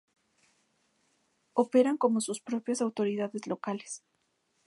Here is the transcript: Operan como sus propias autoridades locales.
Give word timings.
Operan 1.53 1.95
como 1.95 2.21
sus 2.21 2.41
propias 2.41 2.81
autoridades 2.81 3.45
locales. 3.45 4.03